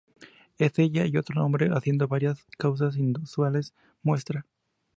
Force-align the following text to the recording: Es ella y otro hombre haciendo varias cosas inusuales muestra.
Es 0.57 0.79
ella 0.79 1.05
y 1.05 1.15
otro 1.15 1.45
hombre 1.45 1.67
haciendo 1.73 2.07
varias 2.07 2.47
cosas 2.57 2.97
inusuales 2.97 3.75
muestra. 4.01 4.47